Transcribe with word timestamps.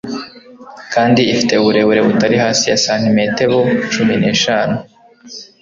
kandi 0.93 1.21
ifite 1.33 1.53
uburebure 1.55 1.99
butari 2.07 2.35
hasi 2.43 2.63
ya 2.71 2.77
santimetebo 2.85 3.57
cumi 3.93 4.13
neshanu 4.23 4.75